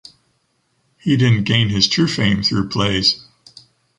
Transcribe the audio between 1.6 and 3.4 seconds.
his true fame through plays.